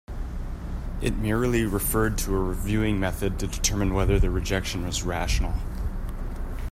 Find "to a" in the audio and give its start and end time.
2.17-2.39